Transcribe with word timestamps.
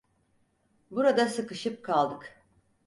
Burada 0.91 1.25
sıkışıp 1.27 1.83
kaldık. 1.83 2.43